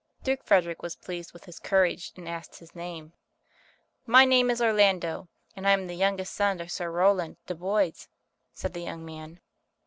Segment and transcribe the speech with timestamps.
[0.23, 3.13] Duke Frederick was pleased with his courage, and asked his name.
[4.07, 8.07] "My name is Orlando, and I am the youngest son of Sir Rowland de Boys,"
[8.51, 9.41] said the young man.